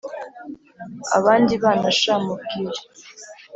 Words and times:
abandi 1.17 1.53
bana 1.63 1.89
sha 1.99 2.15
mubwire 2.23 2.81